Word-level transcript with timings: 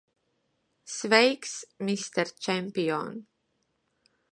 Sveiks, 0.93 1.53
mister 1.91 2.27
čempion! 2.47 3.13